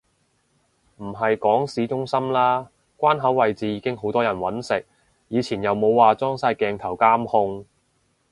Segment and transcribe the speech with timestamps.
[0.97, 4.83] 唔係講市中心啦，關口位置已經好多人搵食，
[5.27, 7.63] 以前又冇話裝晒鏡頭監控